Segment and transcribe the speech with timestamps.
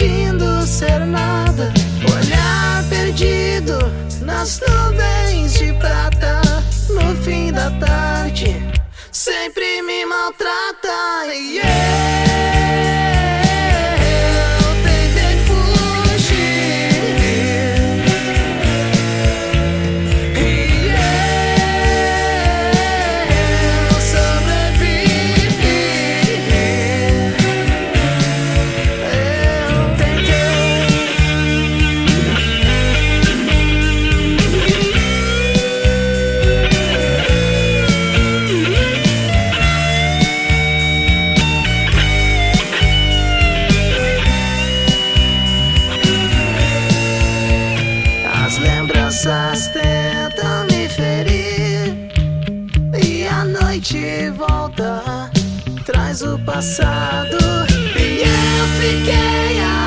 [0.00, 1.70] fingindo ser nada.
[2.10, 3.78] Olhar perdido
[4.22, 6.40] nas nuvens de prata.
[6.88, 8.56] No fim da tarde,
[9.12, 11.26] sempre me maltrata.
[11.34, 12.49] Yeah.
[54.10, 55.30] de volta,
[55.86, 57.38] traz o passado.
[57.96, 59.79] E eu fiquei aqui.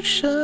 [0.00, 0.39] ocean.